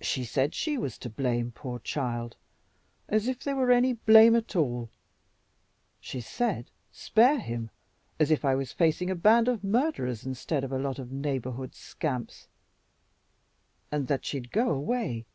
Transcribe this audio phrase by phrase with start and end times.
[0.00, 2.36] "She said she was to blame, poor child!
[3.08, 4.88] As if there were any blame at all!
[6.00, 7.70] She said, 'spare him,'
[8.20, 11.74] as if I was facing a band of murderers instead of a lot of neighborhood
[11.74, 12.46] scamps,
[13.90, 15.26] and that she'd go away.